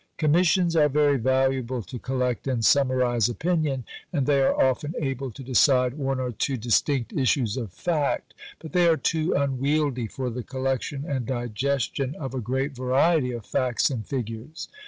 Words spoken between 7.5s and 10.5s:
of fact. But they are too unwieldy for the